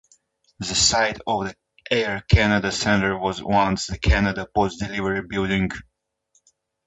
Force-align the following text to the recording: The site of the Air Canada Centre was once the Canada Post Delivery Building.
The 0.57 0.73
site 0.73 1.19
of 1.27 1.45
the 1.49 1.55
Air 1.91 2.23
Canada 2.27 2.71
Centre 2.71 3.15
was 3.19 3.39
once 3.43 3.85
the 3.85 3.99
Canada 3.99 4.47
Post 4.51 4.79
Delivery 4.79 5.21
Building. 5.29 5.69